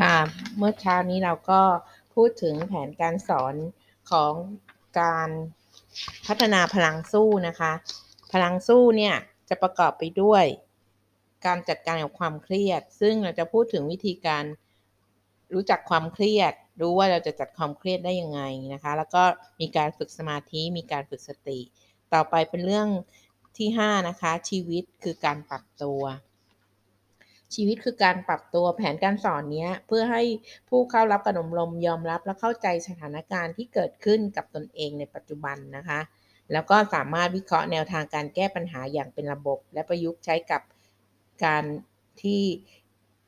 [0.04, 0.16] ่ะ
[0.58, 1.62] เมื่อเช้านี้เราก็
[2.14, 3.54] พูดถึงแผนการสอน
[4.10, 4.32] ของ
[5.00, 5.28] การ
[6.26, 7.72] พัฒนาพลังสู้นะคะ
[8.32, 9.14] พลังสู้เนี่ย
[9.48, 10.44] จะประกอบไปด้วย
[11.46, 14.44] การจัดการกับความเครียด ซึ่งเราจะพูดถึงวิธีการ
[15.54, 18.40] รู้จักความเครียด รู้ว่าเราจะจัดความเครียดได้ยังไง
[18.74, 19.22] นะคะ แล้วก็
[19.60, 21.58] มีการฝึกสมาธิ มีการฝึกสติ
[22.12, 22.88] ต่อไปเป็นเรื่อง
[23.58, 26.02] ที่ 5 นะคะ ชีวิตคือการปรับตัว
[27.54, 30.22] ชีวิตคือการปรับตัวแผนการสอนนี้เพื่อให้
[30.68, 36.00] ผู้เข้ารับการอบรมยอมรับและเข้าใจสถานการณ์ที่เกิดขึ้นกับตนเองในปัจจุบันนะคะ
[36.52, 40.62] แล้วก็สามารถวิเคราะห์แนวทางการแก้ปัญหาอย่างเป็นระบบ และประยุกต์ใช้กับ
[41.44, 41.64] การ
[42.22, 42.42] ที่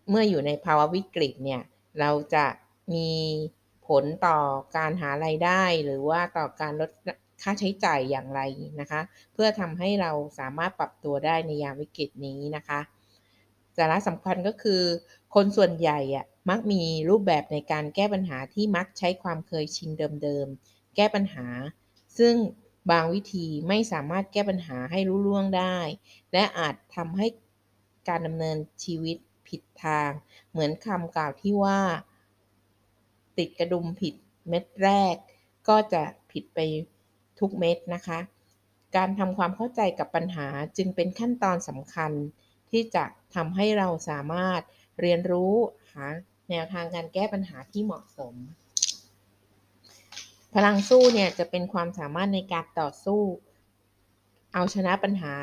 [0.08, 1.62] เมื่ออยู่ในภาวะวิกฤตเนี่ย
[2.00, 2.46] เราจะ
[2.92, 3.08] มี
[3.88, 4.38] ผลต่อ
[4.76, 6.90] การหาไรายได้ หรือว่าต่อการลด
[7.42, 8.40] ค่าใช้จ่ายอย่างไร
[8.80, 9.00] นะคะ
[9.34, 12.80] เพื่อทำให้เราสามารถปรับตัวได้ในยามวิกฤตนี้นะคะ
[13.76, 14.82] สาระสำคัญก็คือ
[15.34, 19.90] คนส่วนใหญ่อะมักมีรูปแบบในการแก้ปัญหาที่มักใช้ความเคยชิน
[20.22, 21.46] เดิมๆ แก้ปัญหา
[22.18, 22.34] ซึ่ง
[22.90, 25.78] บางวิธีไม่สามารถแก้ปัญหาให้รู้ล่วงได้
[26.32, 27.26] และอาจทำให้
[28.08, 29.16] การดำเนินชีวิต
[29.48, 30.10] ผิดทาง
[30.50, 31.80] เหมือนคำกล่าวที่ว่า
[33.38, 34.14] ติดกระดุมผิด
[34.48, 35.14] เม็ดแรก
[35.68, 36.02] ก็จะ
[36.32, 36.58] ผิดไป
[37.38, 38.18] ทุกเม็ดนะคะ
[38.96, 42.12] การทำความเข้าใจกับปัญหาจึงเป็นขั้นตอนสำคัญ
[42.72, 43.04] ที่จะ
[43.34, 44.60] ทำให้เราสามารถ
[45.00, 45.54] เรียนรู้
[45.92, 46.06] หา
[46.50, 48.34] แนวทางการแก้ปัญหาที่เหมาะสม
[50.54, 53.22] พลังสู้เนี่ยจะเป็นความสามารถในการต่อสู้
[54.54, 55.34] เอาชนะปัญหา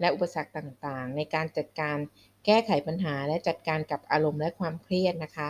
[0.00, 1.96] และอุปสรรคต่างๆ ในการจัดการ
[2.46, 5.48] แก้ไขปัญหาและจัดการกับอารมณ์และความเครียดนะคะ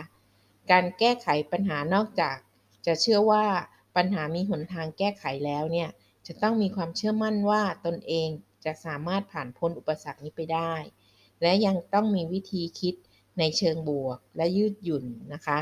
[0.71, 2.37] การแก้ไขปัญหานอกจาก
[2.85, 3.45] จะเชื่อว่า
[3.95, 5.89] ปัญหามีหนทางแก้ไขแล้วเนี่ย
[6.27, 8.29] จะต้องมีความเชื่อมั่นว่าตนเอง
[8.65, 10.73] จะสามารถผ่านพ้นอุปสรรคนี้ไปได้
[11.41, 12.95] และยังต้องมีวิธีคิด
[13.39, 15.59] ในเชิงบวกและยืดหยุ่นนะคะ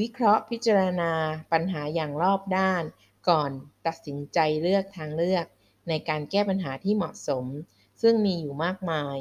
[0.00, 1.12] วิเคราะห์พิจารณา
[1.52, 2.84] ปัญหาอย่างรอบด้าน
[3.28, 3.50] ก่อน
[3.86, 5.46] ตัดสินใจเลือกทางเลือก
[5.88, 7.44] ในการแก้ปัญหาที่เหมาะสม
[8.02, 9.18] ซึ่งมีอยู่มากมาย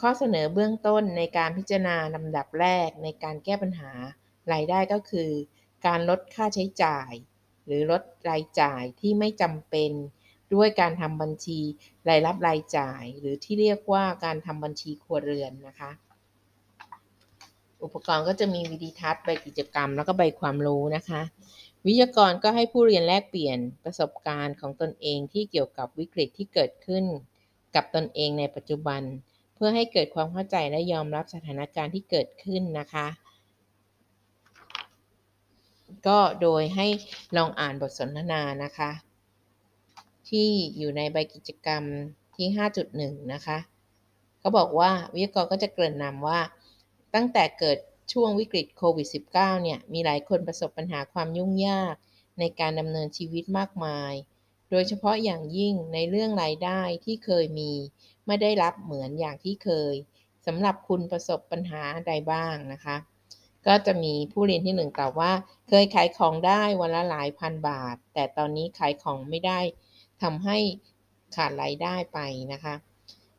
[0.00, 3.90] ข้อเสนอเบื้องต้นในการพิจารณาลำดับแรกในการแก้ปัญหา
[4.52, 5.30] รายได้ก็คือ
[5.86, 7.12] การลดค่าใช้จ่าย
[7.66, 9.92] หรือลดรายจ่ายที่ไม่จำเป็น
[10.54, 11.60] ด้วยการทำบัญชี
[12.08, 15.90] รายรับรายจ่าย หรือที่เรียกว่าการทำบัญชีครัวเรือนนะคะ
[17.84, 21.22] อุปกรณ์ก็จะมีวิดีทัศน์ใบกิจกรรม แล้วก็ใบความรู้นะคะ
[21.86, 27.04] วิทยากรก็ให้ผู้เรียนแลกเปลี่ยนประสบการณ์ของตนเองที่เกี่ยวกับวิกฤตที่เกิดขึ้น
[27.74, 29.02] กับตนเองในปัจจุบัน
[29.54, 33.06] เพื่อให้เกิดความเข้าใจและยอมรับสถานการณ์ที่เกิดขึ้นนะคะ
[36.06, 36.86] ก็โดยให้
[37.36, 38.90] ลองอ่านบทสนทนานะคะ
[40.32, 41.82] ที่อยู่ในใบกิจกรรม
[42.36, 42.46] ที่
[42.90, 43.58] 5.1 นะคะ
[44.38, 46.40] เขาบอกว่าวิทยากรก็จะเกริ่นนำว่า
[47.14, 47.78] ตั้งแต่เกิด
[48.12, 51.94] ช่วงวิกฤตโควิด -19 เนี่ย มีหลายคนประสบปัญหาความยุ่งยาก
[52.38, 54.12] ในการดำเนินชีวิตมากมาย
[54.70, 57.72] โดยเฉพาะอย่างยิ่งในเรื่องรายได้ที่เคยมี
[58.26, 59.94] ไม่ได้รับเหมือนอย่างที่เคย
[60.46, 62.96] สำหรับคุณประสบปัญหาใดบ้างนะคะ
[63.66, 65.32] ก็จะมีผู้เรียนที่หนึ่งตอบว่า
[65.68, 69.60] เคยขายของได้วันละหลายพันบาท แต่ตอนนี้ขายของไม่ได้
[70.22, 70.58] ทำให้
[71.36, 72.18] ขาดรายได้ไป
[72.52, 72.74] นะคะ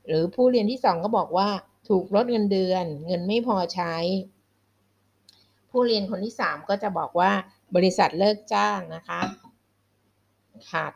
[0.07, 1.49] หรือผู้เรียนที่สองก็บอกว่า
[1.89, 3.95] ถูกลดเงินเดือน เงินไม่พอใช้
[5.69, 7.31] ผู้เรียนคนที่สามก็จะบอกว่า
[7.75, 9.21] บริษัทเลิกจ้างนะคะ
[10.71, 10.93] ขาด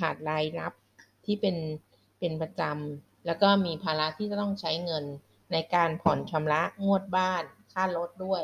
[0.00, 0.72] ขาดรายรับ
[1.24, 1.56] ที่เป็น
[2.18, 5.04] เป็นประจำแล้วก็มีภาระที่จะต้องใช้เงิน
[5.52, 8.42] ในการผ่อนชำระงวดบ้านค่ารถด้วย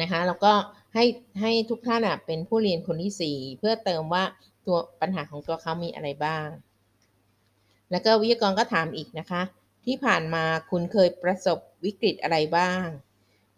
[0.00, 0.52] นะคะแล้วก็
[0.96, 1.06] ให้
[1.40, 4.24] ให้ทุกท่านเป็นผู้เรียนคนที่ 4 เพื่อเติมว่า
[4.66, 6.48] ตัวปัญหาของตัวเขามีอะไรบ้าง
[7.90, 9.42] แล้วก็วิทยากรก็ถามอีกนะคะ
[9.84, 12.86] ที่ผ่านมาคุณเคยประสบวิกฤตอะไรบ้าง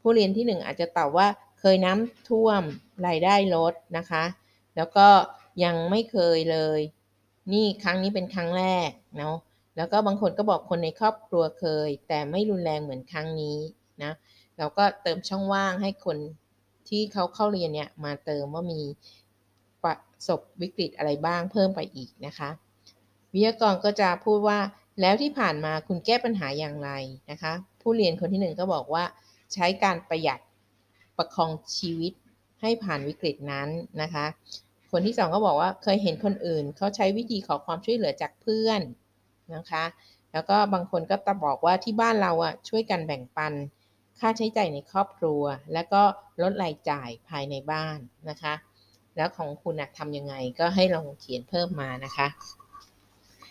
[0.01, 1.29] ผู้เรียนที่ 1 อาจจะตอบว่า
[1.61, 2.63] เคยน้ำท่วม
[3.07, 4.25] รายได้ลดนะคะ
[4.77, 5.09] แล้วก็
[5.65, 6.81] ยังไม่เคยเลย
[7.53, 9.37] นี่ครั้งนี้เป็นครั้งแรกเนาะ
[9.77, 13.59] แล้วก็บางคนก็บอกคนในครอบครัวเคย แต่ไม่รุนแรงเหมือนครั้งนี้
[14.03, 14.13] นะ
[14.59, 16.19] เราก็เติมช่องว่างให้คน
[16.89, 18.83] ที่เขาเข้าเรียนเนี่ยมาเติมว่ามี
[19.85, 19.97] ประ
[20.29, 22.51] สบวิกฤตอะไรบ้างเพิ่มไปอีกนะคะ
[23.33, 24.59] วิทยากรก็จะพูดว่า
[25.01, 26.91] แล้วที่ผ่านมาคุณแก้ปัญหาอย่างไร
[27.31, 29.05] นะคะ ผู้เรียนคนที่หนึ่งก็บอกว่า
[29.55, 30.41] ใช้การประหยัด
[31.17, 32.13] ประคองชีวิต
[32.61, 33.69] ให้ผ่านวิกฤตนั้น
[34.03, 34.27] นะคะ
[34.91, 38.81] คนที่สองก็บอกว่าเคยเห็นคนอื่นเขาใช้วิธีขอความช่วยเหลือจากเพื่อน
[39.55, 39.85] นะคะ
[40.33, 43.53] แล้วก็บางคนก็ตะบอกว่าที่บ้านเราอะช่วยกันแบ่งปัน
[44.21, 45.43] ค่าใช้จ่ายในครอบครัว
[45.73, 46.03] แล้วก็
[46.43, 47.99] ลดรายจ่ายภายในบ้าน
[48.31, 48.55] นะคะ
[49.17, 52.29] แล้วของคุณนะทำยังไงก็ให้ลองเขียนเพิ่มมานะคะ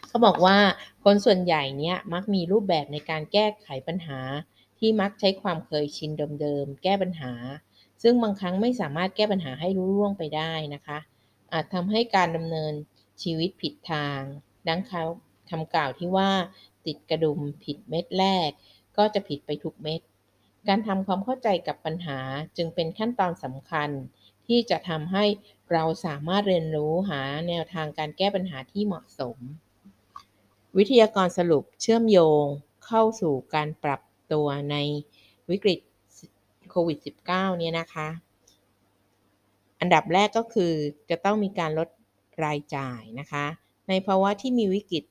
[0.08, 0.58] เขาบอกว่า
[1.04, 4.20] คนส่วนใหญ่เนี้ยมักมีรูปแบบในการแก้ไขปัญหา
[4.80, 6.12] ที่มักใช้ความเคยชิน
[6.42, 7.34] เดิมๆแก้ปัญหา
[8.04, 11.00] ซึ่งบางครั้งไม่สามารถแก้ปัญหาให้รู้ล่วงไปได้นะคะ
[11.52, 12.74] อาจทำให้การดำเนิน
[13.22, 14.20] ชีวิตผิดทาง
[14.68, 15.04] ดังเขา
[15.50, 16.30] คำกล่าวที่ว่า
[16.86, 18.50] ติดกระดุมผิดเม็ดแรก
[18.98, 20.02] ก็จะผิดไปทุกเม็ด
[20.68, 22.20] การทำความเข้าใจกับปัญหา
[22.58, 23.90] จึงเป็นขั้นตอนสำคัญ
[24.48, 25.26] ที่จะทำให้
[25.72, 29.38] เราสามารถเรียนรู้หาแนวทางการแก้ปัญหาที่เหมาะสม
[30.78, 32.46] วิทยากรสรุปเชื่อมโยง
[32.86, 34.02] เข้าสู่การปรับ
[34.34, 34.76] ตัวใน
[35.50, 35.80] วิกฤต
[36.70, 36.98] โควิด
[37.30, 38.08] -19 เนี่ยนะคะ
[39.80, 40.74] อันดับแรกก็คือ
[41.10, 41.90] จะต้องมีการลด
[42.44, 43.46] รายจ่ายนะคะ
[43.90, 45.04] ในภาวะที่มีวิกฤต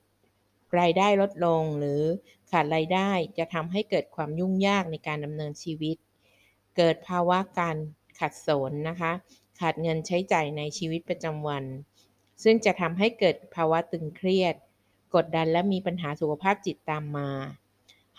[0.78, 2.02] รายได้ลดลงหรือ
[2.50, 5.96] ขาดรายได้จะทำให้เกิดความยุ่งยากในการดำเนินชีวิต
[6.76, 7.76] เกิดภาวะการ
[8.20, 9.12] ขัดสนนะคะ
[9.60, 11.64] ขาดเงินใช้จ่ายในชีวิตประจำวัน
[12.42, 14.54] ซึ่งจะทำให้เกิดภาวะตึงเครียด
[15.14, 17.30] กดดันและมีปัญหาสุขภาพจิตตามมา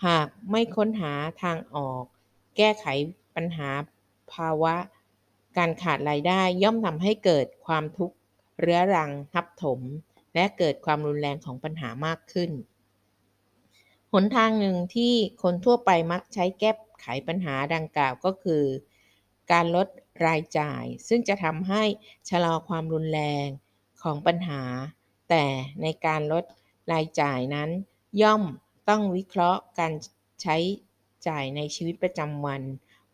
[0.06, 2.04] หากไม่ค้นหาทางออก
[2.56, 2.86] แก้ไข
[3.36, 3.68] ปัญหา
[4.34, 4.74] ภาวะ
[5.58, 8.16] การขาดรายได้ย่อมทำให้เกิดความทุกข์
[8.60, 9.80] เรื้อรังทับถม
[10.34, 12.50] และเกิดความรุนแรงของปัญหามากขึ้น
[14.12, 16.70] หนทางหนึ่งที่คนทั่วไปมักใช้แก้
[17.00, 18.64] ไขปัญหาดังกล่าวก็คือ
[19.52, 19.88] การลด
[20.26, 21.82] รายจ่าย ซึ่งจะทำให้
[22.30, 23.46] ชะลอความรุนแรง
[24.02, 24.62] ของปัญหา
[25.28, 25.44] แต่
[25.82, 26.44] ในการลด
[26.92, 27.70] รายจ่ายนั้น
[28.22, 28.42] ย่อม
[28.88, 29.92] ต้องวิเคราะห์การ
[30.42, 30.56] ใช้
[31.28, 32.62] จ่ายในชีวิตประจำวัน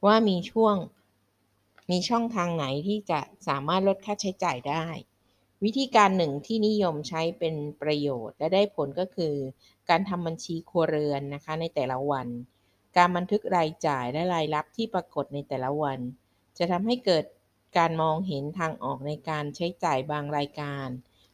[0.04, 0.76] ว่ามีช่วง
[1.90, 4.84] มีช่องทางไหนที่จะสามารถลดค่าใช้จ่ายได้
[5.64, 9.34] วิธีการหนึ่งที่นิยมใช้เป็นประโยชน์ และได้ผลก็คือ
[9.90, 12.28] การทำบัญชีครัวเรือนนะคะในแต่ละวัน
[12.96, 15.98] การบันทึกรายจ่ายและรายรับที่ปรากฏในแต่ละวัน
[16.58, 17.24] จะทำให้เกิด
[17.78, 20.86] การมองเห็นทางออกในการใช้จ่ายบางรายการ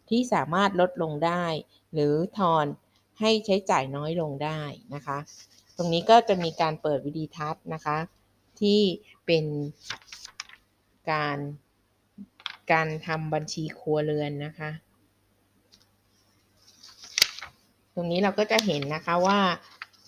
[0.09, 1.45] ที่สามารถลดลงได้
[1.93, 2.67] หรือทอน
[3.21, 4.61] ให้ใช้จ่ายน้อยลงได้
[4.95, 5.19] นะคะ
[5.77, 7.99] ตรงนี้ก็จะมีการเปิดวิดีทัศน์นะคะ
[8.61, 8.81] ที่
[9.27, 9.45] เป็น
[11.13, 11.39] การ
[12.73, 14.71] การทำบัญชีครัวเรือนนะคะ
[17.95, 19.39] ตรงนี้เราก็จะเห็นนะคะว่า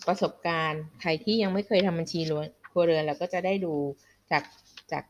[0.07, 2.21] ประสบการณ์ใครที่ยังไม่เคยทำบัญชี
[2.71, 3.75] ครัวเรือนเราก็จะได้ดู
[4.31, 4.43] จาก
[4.93, 5.05] จาก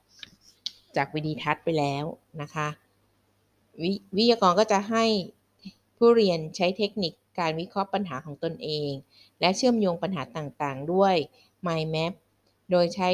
[0.97, 2.05] จากวิดีทัศน์ไปแล้ว
[2.43, 2.69] นะคะ
[3.83, 3.85] ว
[4.17, 5.05] วิทยากรก็จะให้
[5.97, 8.91] ผู้เรียนใช้เทคนิคการวิเคราะห์ปัญหาของตนเอง
[9.41, 11.17] และเชื่อมโยงปัญหาต่างๆ ด้วย
[11.67, 12.13] Mind Map
[12.71, 13.11] โดยใช้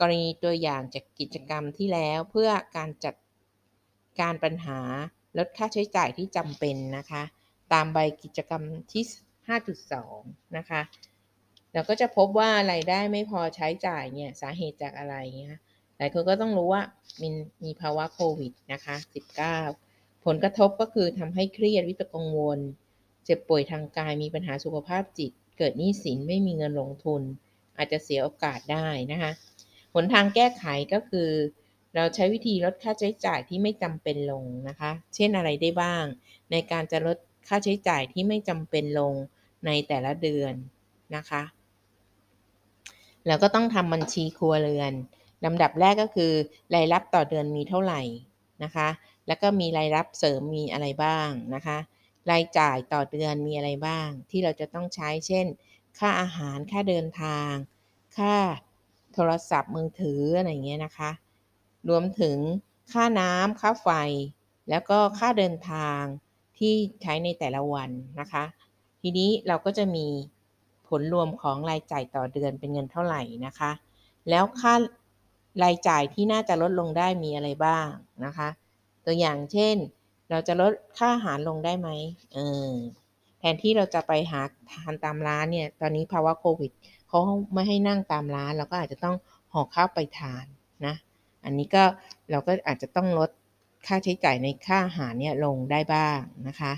[0.00, 3.14] กรณีตัวอย่างจากกิจกรรมที่แล้วเพื่อการจัด
[4.20, 4.80] การปัญหา
[5.38, 7.22] ลดค่าใช้จ่ายที่จำเป็นนะคะ
[7.72, 8.62] ตามใบกิจกรรม
[8.92, 9.04] ที่
[9.80, 10.80] 5.2 นะคะ
[11.72, 15.60] เราก็จะพบว่ารายได้ไม่พอใช้จ่ายเนี่ยสาเหตุจากอะไรเนะ
[15.98, 16.82] หลายคนก็ต้องรู้ว่า
[17.22, 17.28] มี
[17.64, 18.96] มีภาวะโควิดนะคะ
[19.62, 22.58] 19 ผลกระทบก็คือทำให้เครียดวิตกกังวล
[23.24, 27.22] เจ็บป่วยทางกายมีปัญหาสุขภาพจิต เกิดหนี้สินไม่มีเงินลงทุน
[27.76, 29.30] อาจจะเสียโอกาสได้นะคะ
[29.94, 31.30] หนทางแก้ไขก็คือ
[31.94, 36.04] เราใช้วิธีลดค่าใช้จ่ายที่ไม่จำเป็นลงนะคะ เช่นอะไรได้บ้าง
[36.50, 37.16] ในการจะลด
[37.48, 39.14] ค่าใช้จ่ายที่ไม่จำเป็นลง
[39.66, 40.54] ในแต่ละเดือน
[41.16, 41.42] นะคะ
[43.26, 44.92] เราก็ต้องทำบัญชีครัวเรือน
[45.44, 46.32] ลำดับแรกก็คือ
[46.74, 48.02] รายรับต่อเดือนมีเท่าไหร่
[48.64, 48.88] นะคะ
[49.26, 51.78] แล้วก็มีรายรับเสริมมีอะไรบ้างนะคะ
[52.30, 55.46] รายจ่ายต่อเดือนมีอะไรบ้าง ที่เราจะต้องใช้ เช่น
[55.98, 57.52] ค่าอาหาร ค่าเดินทาง
[58.16, 58.34] ค่า
[59.14, 61.10] โทรศัพท์มือถืออะไรเงี้ยนะคะ
[61.88, 62.38] รวมถึง
[62.92, 63.88] ค่าน้ำค่าไฟ
[64.70, 66.00] แล้วก็ค่าเดินทาง
[66.58, 68.44] ที่ใช้ในแต่ละวันนะคะ
[69.00, 70.06] ทีนี้เราก็จะมี
[70.88, 73.70] ผลรวมของรายจ่ายต่อเดือนเป็นเงินเท่าไหร่นะคะ
[74.30, 74.74] แล้วค่า
[75.64, 77.86] รายจ่ายที่น่าจะลดลงได้มีอะไรบ้าง
[78.24, 78.48] นะคะ
[79.06, 79.76] ตัวอย่างเช่น
[80.30, 81.88] เราจะลดค่าอาหารลงได้ไหม
[82.34, 82.38] เอ
[82.70, 82.72] อ
[83.38, 86.70] แทนที่เราจะไปหาทานตามร้านเนี่ย ตอนนี้ภาวะโควิด
[87.08, 87.18] เขา
[87.52, 89.16] ไม่ให้นั่งตามร้าน เราก็อาจจะต้อง
[89.52, 90.44] ห่อข้าวไปทาน
[90.86, 90.94] นะ
[91.44, 91.84] อันนี้ก็
[92.30, 93.30] เราก็อาจจะต้องลด
[93.86, 96.18] ค่าใช้จ่ายในค่าอาหารเนี่ยลงได้บ้าง
[96.48, 96.72] นะคะ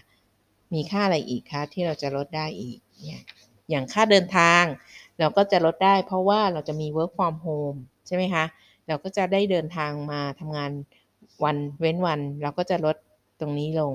[0.75, 3.25] มีค่าอะไรอีกคะที่เราจะลดได้อีกเนี่ย
[3.71, 4.63] อย่างค่าเดินทาง
[5.19, 8.45] เราก็จะลดได้ เพราะว่าเราจะมี work from home ใช่ไหมคะ
[8.89, 10.71] เราก็จะได้เดินทางมาทำงาน
[11.45, 12.97] วันเว้นวัน เราก็จะลด
[13.41, 13.95] ตรงนี้ลง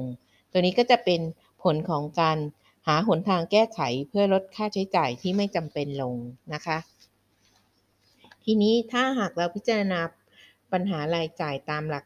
[0.51, 1.22] ตัวนี้ก็จะเป็น
[1.63, 2.38] ผลของการ
[2.88, 3.79] หาหนทางแก้ไข
[4.10, 6.15] เพื่อลดค่าใช้จ่ายที่ไม่จำเป็นลง
[6.53, 6.77] นะคะ
[8.43, 10.00] ทีนี้ถ้าหากเราพิจารณา
[10.74, 12.05] ปัญหารายจ่ายตามหลัก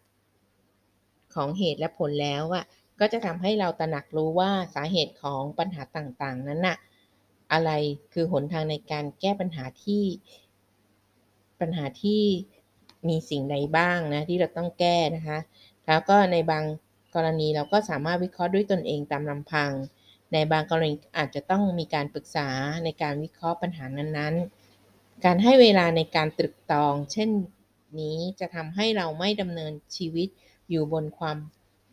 [1.36, 2.64] ของเหตุและผลแล้วอะ
[3.00, 6.78] ก็จะทำให้เราตระหนักรู้ว่าสาเหตุของปัญหาต่างๆ นั้นน่ะ
[7.52, 7.72] อะไร
[8.14, 10.04] คือหนทางในการแก้ปัญหาที่
[11.62, 12.22] ปัญหาที่
[13.08, 15.40] มีสิ่งใดบ้างนะที่เราต้องแก้นะคะ
[15.88, 16.64] แล้วก็ในบาง
[17.16, 19.72] กรณีเราก็สามารถวิเคราะห์ด้วยตนเองตามลำพัง
[20.34, 22.48] ในบางกรณีอาจจะต้องมีการปรึกษา
[22.84, 27.30] ในการวิเคราะห์ปัญหานั้นๆ การให้เวลาในการตรึกตรอง เช่น
[28.02, 30.30] นี้จะทำให้เราไม่ดำเนินชีวิต
[30.70, 31.38] อยู่บนความ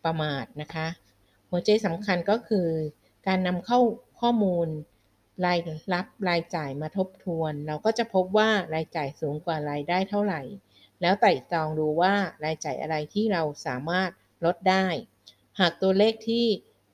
[0.03, 0.87] ประมาทนะคะ
[1.49, 2.67] หัวใจสำคัญก็คือ
[3.27, 3.79] การนำเข้า
[4.19, 4.67] ข้อมูล
[5.45, 5.59] ราย
[5.93, 10.41] รับรายจ่ายมาทบทวน เราก็จะพบว่ารายจ่ายสูงกว่ารายได้เท่าไหร่
[11.01, 12.13] แล้วไต่ตรองดูว่า
[12.45, 14.09] รายจ่ายอะไรที่เราสามารถ
[14.45, 14.87] ลดได้
[15.59, 16.45] หากตัวเลขที่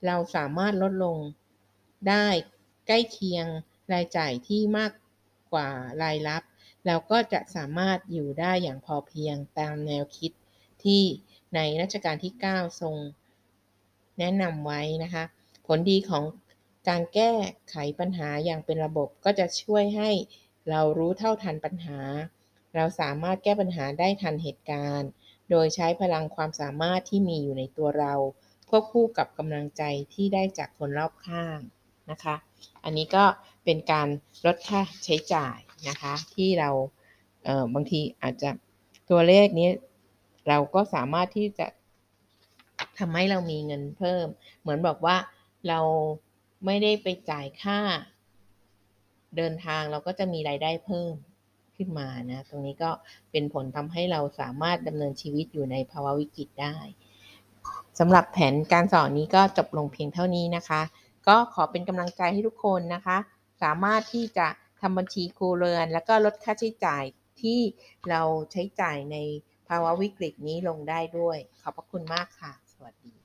[0.08, 1.18] เราสามารถลดลง
[2.10, 2.28] ได้
[2.88, 3.46] ใกล้เคียง
[3.94, 4.92] รายจ่ายที่มาก
[5.54, 5.70] กว่า
[6.04, 6.44] รายรับ
[6.86, 10.32] เราก็จะสามารถอยู่ได้อย่างพอเพียงตามแนวคิด
[10.84, 11.02] ที่
[11.56, 12.96] ในรัชกาลที่ 9 ทรง
[14.20, 15.24] แนะนำไว้นะคะ
[15.68, 16.24] ผลดีของ
[16.90, 17.32] การแก้
[17.70, 20.10] ไขปัญหาอย่างเป็นระบบก็จะช่วยให้
[20.70, 22.00] เรารู้เท่าทันปัญหา
[22.76, 25.10] เราสามารถแก้ปัญหาได้ทันเหตุการณ์
[25.50, 28.14] โดยใช้พลังความสามารถที่มีอยู่ในตัวเรา
[28.70, 31.60] ควบคู่กับกำลังใจที่ได้จากคนรอบข้าง
[32.12, 32.36] นะคะ
[32.84, 33.24] อันนี้ก็
[33.66, 34.08] เป็นการ
[34.46, 35.58] ลดค่าใช้จ่าย
[35.90, 36.70] นะคะ ที่เรา
[37.44, 38.50] เอ่อบางทีอาจจะ
[39.10, 39.70] ตัวเลขนี้
[40.50, 41.68] เราก็สามารถที่จะ
[43.00, 44.26] ทำให้เรามีเงินเพิ่ม
[44.62, 45.18] เหมือนบอกว่า
[45.68, 45.80] เรา
[46.66, 47.80] ไม่ได้ไปจ่ายค่า
[49.38, 51.14] เดินทางเราก็จะมีรายได้เพิ่ม
[51.76, 52.92] ขึ้นมานะ ตรงนี้ก็
[53.32, 56.76] เป็นผลทำให้เราสามารถดำเนินชีวิตอยู่ในภาวะวิกฤตได้
[58.00, 60.82] สำหรับแผนการสอนนี้ก็จบลงเพียงเท่านี้นะคะ
[61.28, 63.18] ก็ขอเป็นกำลังใจให้ทุกคนนะคะ
[63.62, 64.48] สามารถที่จะ
[64.82, 67.04] ทำบัญชีครัวเรือน แล้วก็ลดค่าใช้จ่าย
[67.42, 67.60] ที่
[68.10, 69.18] เราใช้จ่ายใน
[69.68, 73.23] ภาวะวิกฤตนี้ลงได้ด้วย ขอบพระคุณมากค่ะ สวัสดี